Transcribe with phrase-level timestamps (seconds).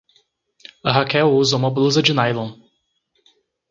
[0.83, 2.55] A Raquel usa uma blusa de nylon.